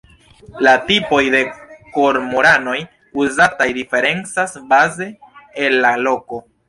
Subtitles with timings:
[0.67, 1.41] La tipoj de
[1.97, 2.75] kormoranoj
[3.25, 5.09] uzataj diferencas baze
[5.67, 6.43] el la loko.